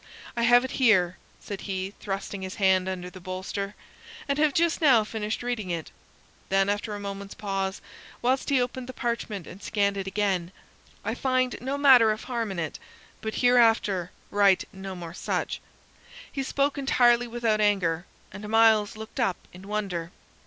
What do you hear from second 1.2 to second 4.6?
said he, thrusting his hand under the bolster, "and have